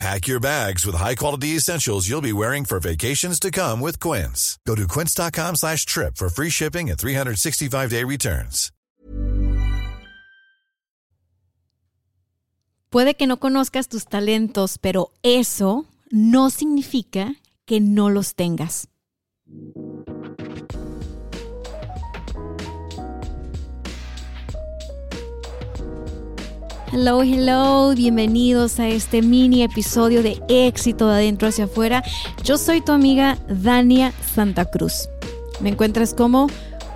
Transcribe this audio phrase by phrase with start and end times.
[0.00, 4.58] Pack your bags with high-quality essentials you'll be wearing for vacations to come with Quince.
[4.66, 8.70] Go to quince.com slash trip for free shipping and 365-day returns.
[12.90, 17.34] Puede que no conozcas tus talentos, pero eso no significa
[17.66, 18.86] que no los tengas.
[26.96, 32.04] Hello, hello, bienvenidos a este mini episodio de éxito de adentro hacia afuera.
[32.44, 35.08] Yo soy tu amiga Dania Santa Cruz.
[35.58, 36.46] Me encuentras como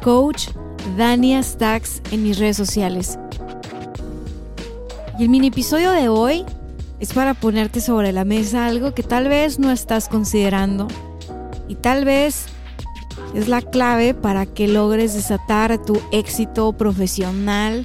[0.00, 0.50] coach
[0.96, 3.18] Dania Stacks en mis redes sociales.
[5.18, 6.44] Y el mini episodio de hoy
[7.00, 10.86] es para ponerte sobre la mesa algo que tal vez no estás considerando
[11.66, 12.46] y tal vez
[13.34, 17.84] es la clave para que logres desatar tu éxito profesional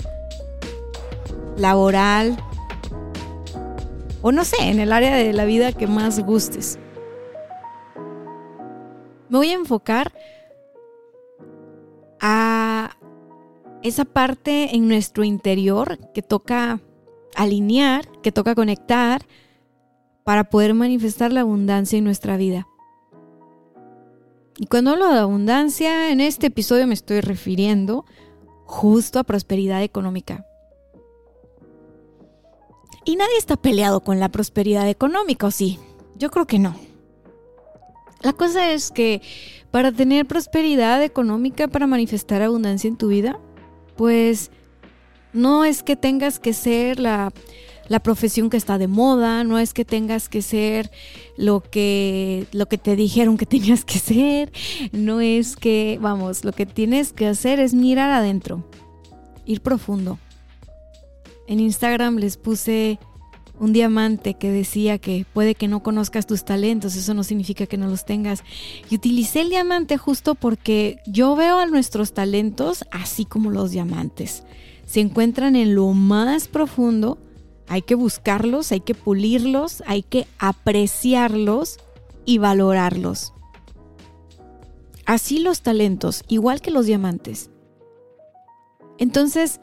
[1.57, 2.37] laboral
[4.23, 6.79] o no sé, en el área de la vida que más gustes.
[9.27, 10.13] Me voy a enfocar
[12.21, 12.95] a
[13.81, 16.79] esa parte en nuestro interior que toca
[17.35, 19.25] alinear, que toca conectar
[20.23, 22.65] para poder manifestar la abundancia en nuestra vida.
[24.57, 28.05] Y cuando hablo de abundancia, en este episodio me estoy refiriendo
[28.63, 30.45] justo a prosperidad económica.
[33.05, 35.79] Y nadie está peleado con la prosperidad económica, ¿o sí?
[36.17, 36.75] Yo creo que no.
[38.21, 39.21] La cosa es que
[39.71, 43.39] para tener prosperidad económica, para manifestar abundancia en tu vida,
[43.97, 44.51] pues
[45.33, 47.33] no es que tengas que ser la,
[47.87, 50.91] la profesión que está de moda, no es que tengas que ser
[51.37, 54.51] lo que, lo que te dijeron que tenías que ser,
[54.91, 58.63] no es que, vamos, lo que tienes que hacer es mirar adentro,
[59.45, 60.17] ir profundo.
[61.47, 62.99] En Instagram les puse
[63.59, 67.77] un diamante que decía que puede que no conozcas tus talentos, eso no significa que
[67.77, 68.43] no los tengas.
[68.89, 74.43] Y utilicé el diamante justo porque yo veo a nuestros talentos así como los diamantes.
[74.85, 77.17] Se encuentran en lo más profundo,
[77.67, 81.77] hay que buscarlos, hay que pulirlos, hay que apreciarlos
[82.25, 83.33] y valorarlos.
[85.05, 87.49] Así los talentos, igual que los diamantes.
[88.97, 89.59] Entonces,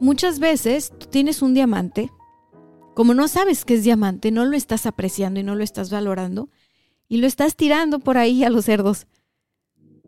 [0.00, 2.10] muchas veces tú tienes un diamante,
[2.94, 6.48] como no sabes que es diamante, no lo estás apreciando y no lo estás valorando,
[7.08, 9.06] y lo estás tirando por ahí a los cerdos.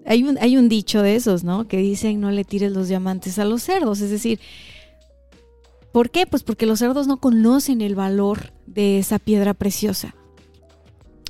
[0.05, 1.69] Hay un, hay un dicho de esos, ¿no?
[1.69, 4.01] Que dicen no le tires los diamantes a los cerdos.
[4.01, 4.41] Es decir,
[5.93, 6.27] ¿por qué?
[6.27, 10.15] Pues porque los cerdos no conocen el valor de esa piedra preciosa.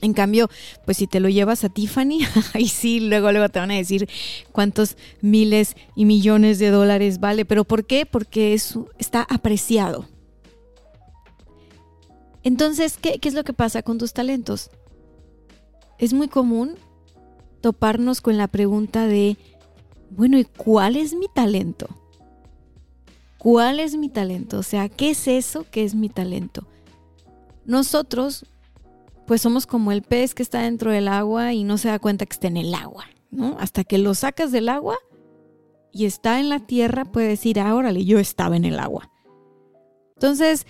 [0.02, 0.50] En cambio,
[0.84, 2.18] pues si te lo llevas a Tiffany,
[2.54, 4.08] ahí sí, luego, luego te van a decir
[4.50, 7.44] cuántos miles y millones de dólares vale.
[7.44, 8.04] ¿Pero por qué?
[8.04, 10.06] Porque eso está apreciado.
[12.42, 14.70] Entonces, ¿qué, ¿qué es lo que pasa con tus talentos?
[15.98, 16.74] Es muy común
[17.60, 19.36] toparnos con la pregunta de,
[20.10, 21.88] bueno, ¿y cuál es mi talento?
[23.38, 24.58] ¿Cuál es mi talento?
[24.58, 26.66] O sea, ¿qué es eso que es mi talento?
[27.64, 28.46] Nosotros
[29.26, 32.26] pues somos como el pez que está dentro del agua y no se da cuenta
[32.26, 33.56] que está en el agua, ¿no?
[33.58, 34.96] Hasta que lo sacas del agua
[35.92, 39.10] y está en la tierra, puede decir, ah, órale, yo estaba en el agua.
[40.16, 40.66] Entonces,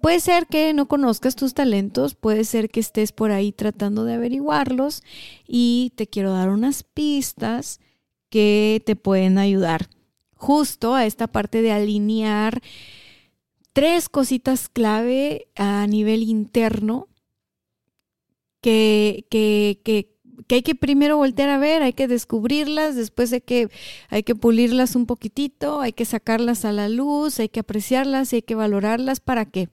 [0.00, 4.14] puede ser que no conozcas tus talentos, puede ser que estés por ahí tratando de
[4.14, 5.02] averiguarlos
[5.46, 7.80] y te quiero dar unas pistas
[8.28, 9.88] que te pueden ayudar
[10.34, 12.60] justo a esta parte de alinear
[13.72, 17.08] tres cositas clave a nivel interno
[18.66, 20.16] que, que, que,
[20.56, 23.70] hay que primero voltear a ver, hay que descubrirlas, después hay que,
[24.08, 28.42] hay que pulirlas un poquitito, hay que sacarlas a la luz, hay que apreciarlas hay
[28.42, 29.20] que valorarlas.
[29.20, 29.68] ¿Para qué?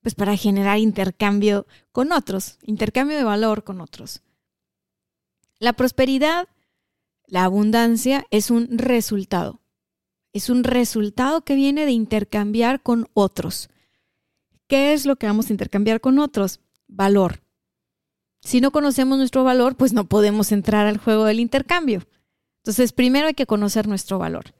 [0.00, 4.22] Pues para generar intercambio con otros, intercambio de valor con otros.
[5.58, 6.46] La prosperidad,
[7.26, 9.60] la abundancia es un resultado.
[10.32, 13.70] Es un resultado que viene de intercambiar con otros.
[14.68, 16.60] ¿Qué es lo que vamos a intercambiar con otros?
[16.86, 17.39] Valor.
[18.42, 22.02] Si no conocemos nuestro valor, pues no podemos entrar al juego del intercambio.
[22.62, 24.54] Entonces, primero hay que conocer nuestro valor.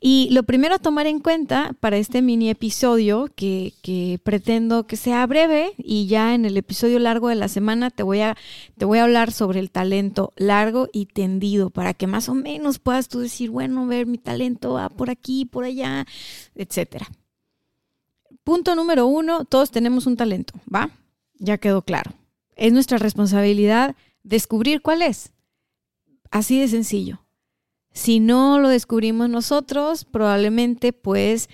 [0.00, 5.26] Y lo primero a tomar en cuenta para este mini episodio, que, pretendo que sea
[5.26, 8.36] breve, y ya en el episodio largo de la semana te voy, a,
[8.76, 12.78] te voy a hablar sobre el talento largo y tendido, para que más o menos
[12.78, 16.06] puedas tú decir, bueno, ver mi talento va por aquí, por allá,
[16.54, 17.06] etcétera.
[18.44, 20.90] Punto número uno, todos tenemos un talento, ¿va?
[21.38, 22.12] Ya quedó claro.
[22.62, 25.32] Es nuestra responsabilidad descubrir cuál es.
[26.30, 27.26] Así de sencillo.
[27.92, 31.48] Si no lo descubrimos nosotros, probablemente pues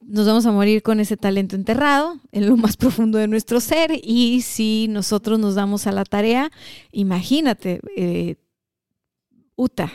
[0.00, 4.00] nos vamos a morir con ese talento enterrado en lo más profundo de nuestro ser
[4.00, 6.52] y si nosotros nos damos a la tarea,
[6.92, 8.36] imagínate, eh,
[9.56, 9.92] Uta,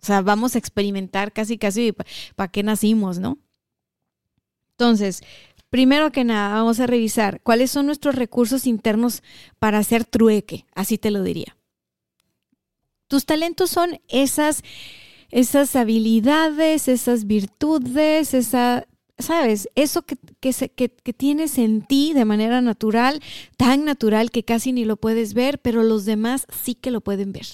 [0.00, 1.94] o sea, vamos a experimentar casi, casi
[2.34, 3.36] para qué nacimos, ¿no?
[4.70, 5.22] Entonces,
[5.70, 9.22] primero que nada, vamos a revisar cuáles son nuestros recursos internos
[9.58, 11.56] para hacer trueque, así te lo diría.
[13.08, 14.62] Tus talentos son esas
[15.30, 18.86] esas habilidades, esas virtudes, esa,
[19.18, 19.68] ¿sabes?
[19.74, 23.20] Eso que, que, que, tienes en ti de manera natural,
[23.56, 27.32] tan natural que casi ni lo puedes ver, pero los demás sí que lo pueden
[27.32, 27.46] ver.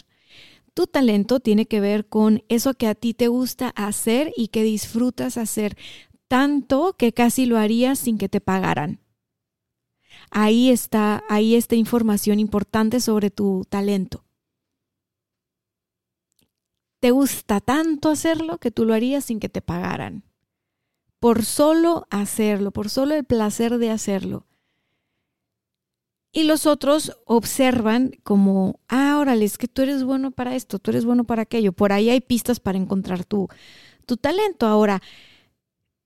[0.73, 4.63] Tu talento tiene que ver con eso que a ti te gusta hacer y que
[4.63, 5.77] disfrutas hacer
[6.35, 8.99] tanto que casi lo harías sin que te pagaran.
[10.31, 14.25] Ahí está, ahí está información importante sobre tu talento
[17.05, 20.25] te gusta tanto hacerlo que tú lo harías sin que te pagaran.
[21.21, 24.47] Por solo hacerlo, por solo el placer de hacerlo.
[26.33, 30.93] Y los otros observan como, ah, órale, es que tú eres bueno para esto, tú
[30.93, 31.75] eres bueno para aquello.
[31.75, 33.49] Por ahí hay pistas para encontrar tu,
[34.07, 34.65] tu talento.
[34.67, 35.03] Ahora,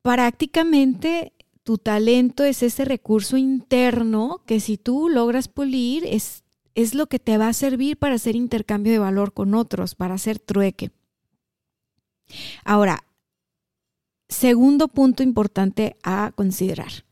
[0.03, 6.45] prácticamente tu talento es ese recurso interno que si tú logras pulir es
[6.79, 10.15] es lo que te va a servir para hacer intercambio de valor con otros, para
[10.15, 10.93] hacer trueque.
[12.65, 13.03] Ahora,
[14.29, 17.05] segundo punto importante a considerar.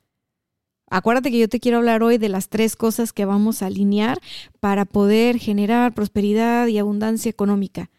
[0.88, 4.20] Acuérdate que yo te quiero hablar hoy de las tres cosas que vamos a alinear
[4.60, 7.90] para poder generar prosperidad y abundancia económica.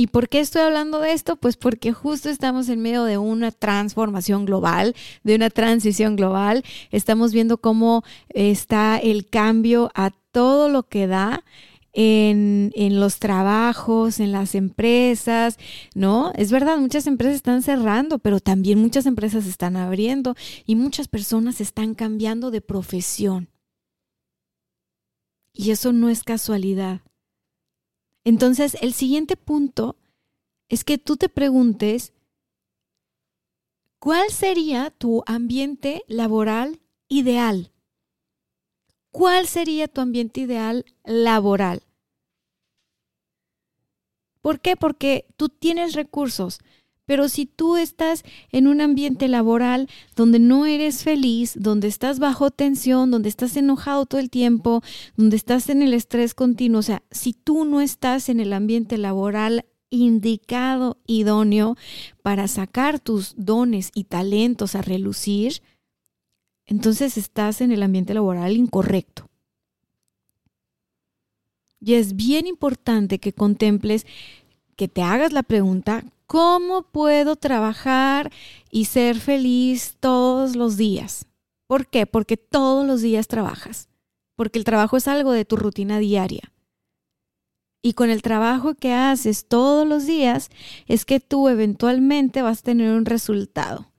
[0.00, 1.36] ¿Y por qué estoy hablando de esto?
[1.36, 6.64] Pues porque justo estamos en medio de una transformación global, de una transición global.
[6.90, 11.44] Estamos viendo cómo está el cambio a todo lo que da
[11.92, 15.58] en, en, los trabajos, en las empresas,
[15.94, 16.32] ¿no?
[16.34, 21.60] Es verdad, muchas empresas están cerrando, pero también muchas empresas están abriendo y muchas personas
[21.60, 23.50] están cambiando de profesión.
[25.52, 27.02] Y eso no es casualidad.
[28.24, 29.96] Entonces, el siguiente punto
[30.68, 32.12] es que tú te preguntes,
[33.98, 37.72] ¿cuál sería tu ambiente laboral ideal?
[39.10, 41.82] ¿Cuál sería tu ambiente ideal laboral?
[44.40, 44.76] ¿Por qué?
[44.76, 46.60] Porque tú tienes recursos,
[47.10, 48.22] pero si tú estás
[48.52, 54.06] en un ambiente laboral donde no eres feliz, donde estás bajo tensión, donde estás enojado
[54.06, 54.80] todo el tiempo,
[55.16, 58.96] donde estás en el estrés continuo, o sea, si tú no estás en el ambiente
[58.96, 61.76] laboral indicado, idóneo
[62.22, 65.62] para sacar tus dones y talentos a relucir,
[66.64, 69.28] entonces estás en el ambiente laboral incorrecto.
[71.80, 74.06] Y es bien importante que contemples,
[74.76, 78.30] que te hagas la pregunta, ¿Cómo puedo trabajar
[78.70, 81.26] y ser feliz todos los días?
[81.66, 82.06] ¿Por qué?
[82.06, 83.88] Porque todos los días trabajas,
[84.36, 86.52] porque el trabajo es algo de tu rutina diaria.
[87.82, 90.50] Y con el trabajo que haces todos los días
[90.86, 93.90] es que tú eventualmente vas a tener un resultado.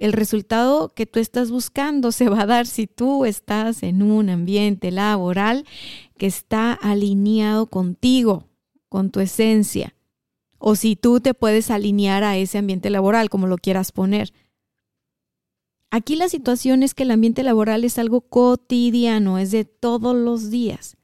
[0.00, 4.28] El resultado que tú estás buscando se va a dar si tú estás en un
[4.28, 5.66] ambiente laboral
[6.18, 8.48] que está alineado contigo,
[8.88, 9.95] con tu esencia
[10.58, 14.32] o si tú te puedes alinear a ese ambiente laboral, como lo quieras poner.
[15.90, 20.50] Aquí la situación es que el ambiente laboral es algo cotidiano, es de todos los
[20.50, 20.96] días.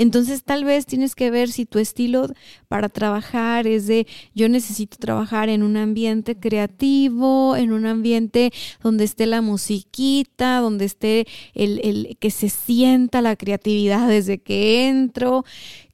[0.00, 2.28] Entonces tal vez tienes que ver si tu estilo
[2.68, 8.50] para trabajar es de yo necesito trabajar en un ambiente creativo, en un ambiente
[8.82, 14.88] donde esté la musiquita, donde esté el, el que se sienta la creatividad desde que
[14.88, 15.44] entro,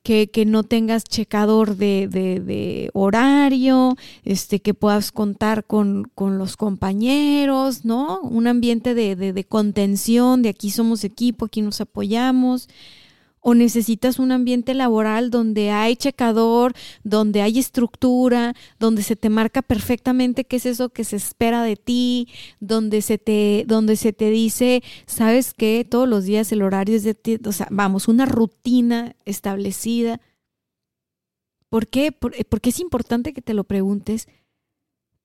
[0.06, 8.20] que, no tengas checador de, horario, este, que puedas contar con, los compañeros, ¿no?
[8.20, 12.68] Un ambiente de, de contención, de aquí somos equipo, aquí nos apoyamos
[13.48, 16.72] o necesitas un ambiente laboral donde hay checador,
[17.04, 21.76] donde hay estructura, donde se te marca perfectamente qué es eso que se espera de
[21.76, 22.26] ti,
[22.58, 27.04] donde se te, donde se te dice, sabes que todos los días el horario es
[27.04, 30.20] de ti, o sea, vamos, una rutina establecida.
[31.68, 32.10] ¿Por qué?
[32.10, 34.26] Porque es importante que te lo preguntes.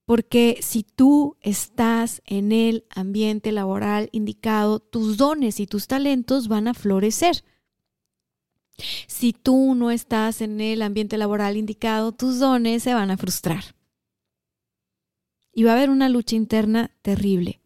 [0.06, 6.68] Porque si tú estás en el ambiente laboral indicado, tus dones y tus talentos van
[6.68, 7.44] a florecer.
[9.08, 13.64] Si tú no estás en el ambiente laboral indicado, tus dones se van a frustrar.
[15.54, 17.60] Y va a haber una lucha interna terrible.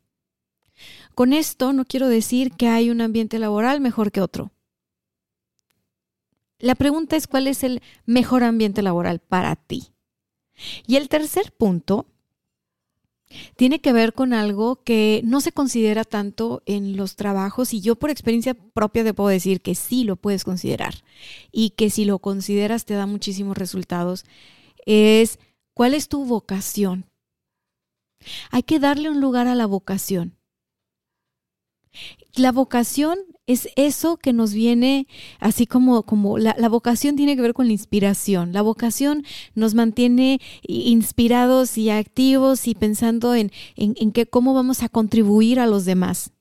[1.13, 4.51] Con esto no quiero decir que hay un ambiente laboral mejor que otro.
[6.59, 9.93] La pregunta es cuál es el mejor ambiente laboral para ti.
[10.87, 12.05] Y el tercer punto
[13.55, 17.95] tiene que ver con algo que no se considera tanto en los trabajos y yo
[17.95, 21.03] por experiencia propia te puedo decir que sí lo puedes considerar
[21.51, 24.25] y que si lo consideras te da muchísimos resultados.
[24.85, 25.39] Es
[25.73, 27.05] cuál es tu vocación.
[28.51, 30.37] Hay que darle un lugar a la vocación.
[32.35, 35.07] La vocación es eso que nos viene
[35.39, 38.53] así como, como la, vocación tiene que ver con la inspiración.
[38.53, 39.23] La vocación
[39.53, 45.59] nos mantiene inspirados y activos y pensando en, en, en que, cómo vamos a contribuir
[45.59, 46.31] a los demás.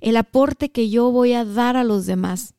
[0.00, 2.54] El aporte que yo voy a dar a los demás.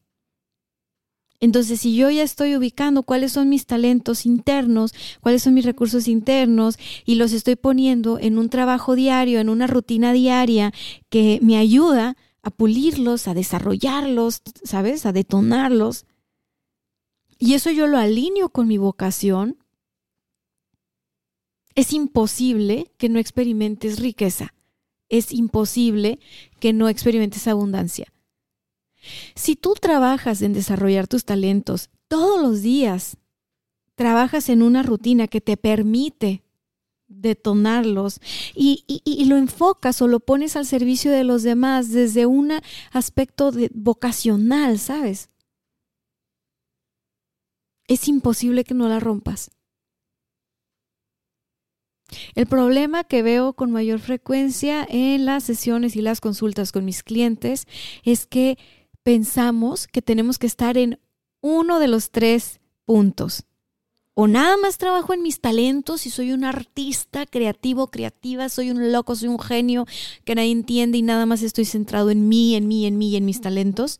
[1.39, 6.07] Entonces, si yo ya estoy ubicando cuáles son mis talentos internos, cuáles son mis recursos
[6.07, 10.73] internos y los estoy poniendo en un trabajo diario, en una rutina diaria
[11.09, 15.05] que me ayuda a pulirlos, a desarrollarlos, ¿sabes?
[15.05, 16.05] A detonarlos.
[17.39, 19.57] Y eso yo lo alineo con mi vocación.
[21.73, 24.53] Es imposible que no experimentes riqueza.
[25.09, 26.19] Es imposible
[26.59, 28.13] que no experimentes abundancia.
[29.35, 33.17] Si tú trabajas en desarrollar tus talentos todos los días,
[33.95, 36.43] trabajas en una rutina que te permite
[37.15, 38.19] detonarlos
[38.55, 42.51] y, lo enfocas o lo pones al servicio de los demás desde un
[42.91, 45.29] aspecto vocacional, ¿sabes?
[47.87, 49.51] Es imposible que no la rompas.
[52.35, 57.03] El problema que veo con mayor frecuencia en las sesiones y las consultas con mis
[57.03, 57.67] clientes
[58.03, 58.57] es que
[59.03, 60.99] pensamos que tenemos que estar en
[61.41, 63.45] uno de los tres puntos.
[64.15, 68.91] O nada más trabajo en mis talentos y soy un artista creativo, creativa, soy un
[68.91, 69.85] loco, soy un genio
[70.23, 73.15] que nadie entiende y nada más estoy centrado en mí, en mí, en mí y
[73.15, 73.99] en mis talentos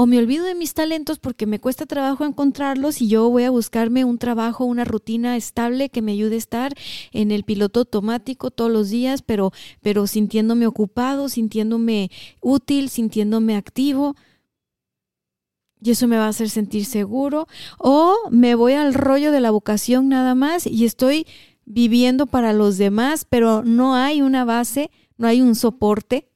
[0.00, 3.50] o me olvido de mis talentos porque me cuesta trabajo encontrarlos y yo voy a
[3.50, 6.74] buscarme un trabajo, una rutina estable que me ayude a estar
[7.10, 9.50] en el piloto automático todos los días, pero,
[9.82, 14.14] pero sintiéndome ocupado, sintiéndome útil, sintiéndome activo.
[15.80, 17.46] Y eso me va a hacer sentir seguro.
[17.78, 21.26] O me voy al rollo de la vocación nada más y estoy
[21.64, 26.28] viviendo para los demás, pero no hay una base, no hay un soporte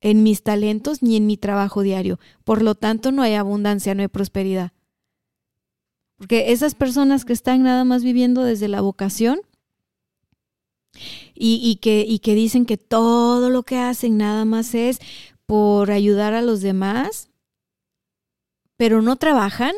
[0.00, 2.18] en mis talentos ni en mi trabajo diario.
[2.44, 4.72] Por lo tanto, no hay abundancia, no hay prosperidad.
[6.16, 9.40] Porque esas personas que están nada más viviendo desde la vocación
[11.34, 14.98] y, que, y que dicen que todo lo que hacen nada más es
[15.46, 17.29] por ayudar a los demás,
[18.80, 19.74] pero no trabajan,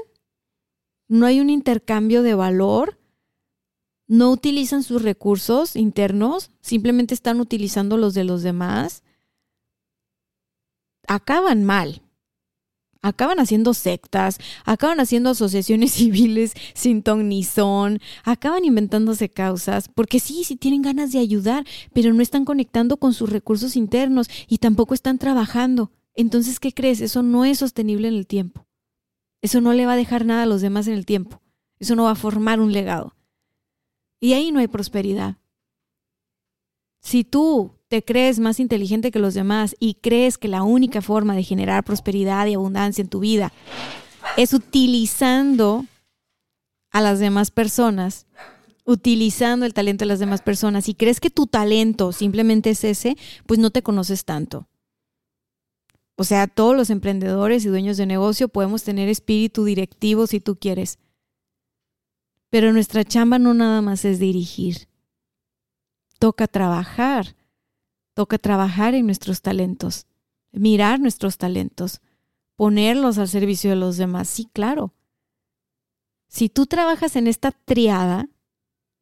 [1.09, 3.01] no hay un intercambio de valor,
[4.07, 9.03] no utilizan sus recursos internos, simplemente están utilizando los de los demás
[11.09, 12.03] acaban mal.
[13.03, 20.21] Acaban haciendo sectas, acaban haciendo asociaciones civiles sin ton ni son, acaban inventándose causas, porque
[20.21, 24.59] sí, sí tienen ganas de ayudar, pero no están conectando con sus recursos internos y
[24.59, 25.91] tampoco están trabajando.
[26.15, 27.01] Entonces, ¿qué crees?
[27.01, 28.65] Eso no es sostenible en el tiempo.
[29.43, 31.43] Eso no le va a dejar nada a los demás en el tiempo.
[31.79, 33.15] Eso no va a formar un legado.
[34.21, 35.37] Y ahí no hay prosperidad.
[37.01, 41.35] Si tú te crees más inteligente que los demás y crees que la única forma
[41.35, 43.53] de generar prosperidad y abundancia en tu vida
[44.37, 45.85] es utilizando
[46.93, 48.27] a las demás personas,
[48.85, 53.17] utilizando el talento de las demás personas y crees que tu talento simplemente es ese,
[53.47, 54.69] pues no te conoces tanto.
[56.17, 60.57] O sea, todos los emprendedores y dueños de negocio podemos tener espíritu directivo si tú
[60.57, 60.99] quieres.
[62.51, 64.89] Pero nuestra chamba no nada más es dirigir.
[66.19, 67.35] Toca trabajar
[68.15, 70.07] Toca trabajar en nuestros talentos,
[70.51, 72.03] mirar nuestros talentos,
[72.57, 74.29] ponerlos al servicio de los demás.
[74.29, 74.93] Sí, claro.
[76.29, 78.29] Si tú trabajas en esta triada,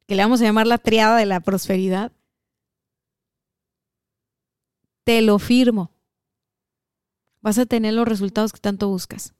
[0.07, 2.13] que le vamos a llamar la triada de la prosperidad,
[5.03, 5.91] te lo firmo.
[7.41, 9.33] Vas a tener los resultados que tanto buscas.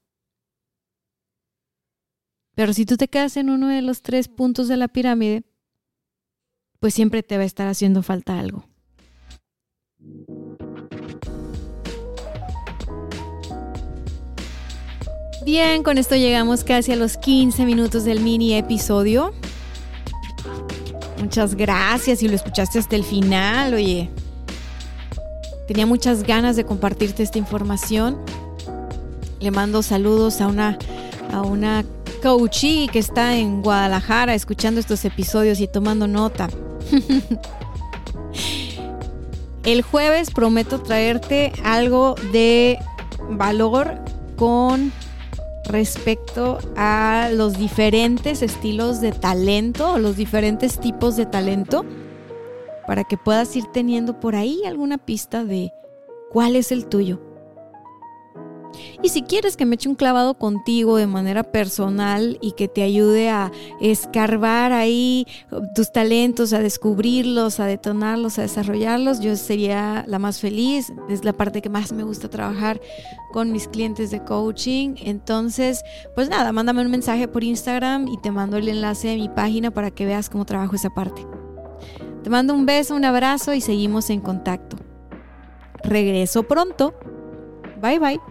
[2.55, 5.43] Pero si tú te quedas en uno de los tres puntos de la pirámide,
[6.79, 8.65] pues siempre te va a estar haciendo falta algo.
[15.45, 19.33] Bien, con esto llegamos casi a los 15 minutos del mini episodio.
[21.19, 24.09] Muchas gracias si lo escuchaste hasta el final, oye.
[25.71, 28.17] Tenía muchas ganas de compartirte esta información.
[29.39, 30.77] Le mando saludos a una,
[31.31, 31.85] a una
[32.21, 36.49] coachee que está en Guadalajara escuchando estos episodios y tomando nota.
[39.63, 42.77] el jueves prometo traerte algo de
[43.29, 43.95] valor
[44.35, 44.91] con
[45.63, 51.85] respecto a los diferentes estilos de talento o los diferentes tipos de talento
[52.91, 55.71] para que puedas ir teniendo por ahí alguna pista de
[56.29, 57.21] cuál es el tuyo.
[59.01, 62.83] Y si quieres que me eche un clavado contigo de manera personal y que te
[62.83, 65.25] ayude a escarbar ahí
[65.73, 70.91] tus talentos, a descubrirlos, a detonarlos, a desarrollarlos, yo sería la más feliz.
[71.07, 72.81] Es la parte que más me gusta trabajar
[73.31, 74.95] con mis clientes de coaching.
[74.97, 75.81] Entonces,
[76.13, 79.71] pues nada, mándame un mensaje por Instagram y te mando el enlace de mi página
[79.71, 81.25] para que veas cómo trabajo esa parte.
[82.23, 84.77] Te mando un beso, un abrazo y seguimos en contacto.
[85.83, 86.93] Regreso pronto.
[87.81, 88.30] Bye bye.